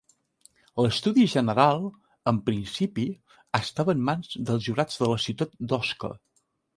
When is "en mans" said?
3.97-4.31